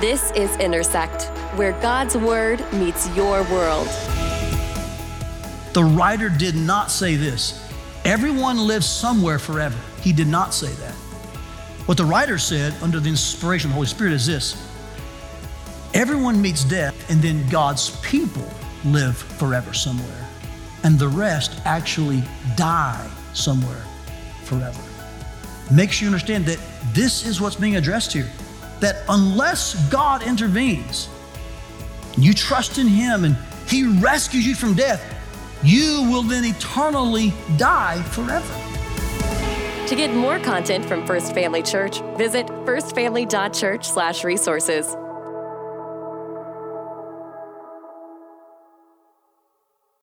[0.00, 1.24] This is Intersect,
[1.58, 3.86] where God's Word meets your world.
[5.74, 7.70] The writer did not say this
[8.06, 9.76] everyone lives somewhere forever.
[10.00, 10.94] He did not say that.
[11.84, 14.66] What the writer said under the inspiration of the Holy Spirit is this
[15.92, 18.48] everyone meets death, and then God's people
[18.86, 20.26] live forever somewhere.
[20.82, 22.22] And the rest actually
[22.56, 23.84] die somewhere
[24.44, 24.80] forever.
[25.70, 26.58] Make sure you understand that
[26.94, 28.30] this is what's being addressed here.
[28.80, 31.08] That unless God intervenes,
[32.16, 33.36] you trust in Him and
[33.68, 35.02] He rescues you from death,
[35.62, 38.54] you will then eternally die forever.
[39.86, 44.96] To get more content from First Family Church, visit firstfamily.church/resources.